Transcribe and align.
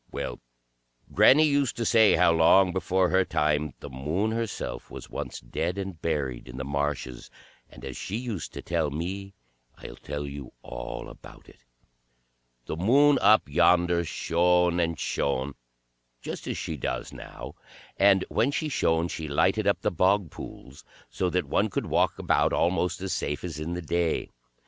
Well, 0.11 0.39
granny 1.13 1.43
used 1.43 1.77
to 1.77 1.85
say 1.85 2.15
how 2.15 2.31
long 2.31 2.73
before 2.73 3.09
her 3.11 3.23
time 3.23 3.75
the 3.81 3.89
Moon 3.91 4.31
herself 4.31 4.89
was 4.89 5.11
once 5.11 5.39
dead 5.39 5.77
and 5.77 6.01
buried 6.01 6.47
in 6.47 6.57
the 6.57 6.65
marshes, 6.65 7.29
and 7.69 7.85
as 7.85 7.95
she 7.97 8.15
used 8.17 8.51
to 8.53 8.63
tell 8.63 8.89
me, 8.89 9.35
I'll 9.77 9.95
tell 9.95 10.25
you 10.25 10.53
all 10.63 11.07
about 11.07 11.47
it. 11.47 11.63
The 12.65 12.75
Moon 12.77 13.19
up 13.21 13.47
yonder 13.47 14.03
shone 14.03 14.79
and 14.79 14.99
shone, 14.99 15.53
just 16.19 16.47
as 16.47 16.57
she 16.57 16.77
does 16.77 17.13
now, 17.13 17.53
and 17.95 18.25
when 18.27 18.49
she 18.49 18.69
shone 18.69 19.07
she 19.07 19.27
lighted 19.27 19.67
up 19.67 19.81
the 19.81 19.91
bog 19.91 20.31
pools, 20.31 20.83
so 21.11 21.29
that 21.29 21.45
one 21.45 21.69
could 21.69 21.85
walk 21.85 22.17
about 22.17 22.53
almost 22.53 23.01
as 23.01 23.13
safe 23.13 23.43
as 23.43 23.59
in 23.59 23.75
the 23.75 23.83
day. 23.83 24.31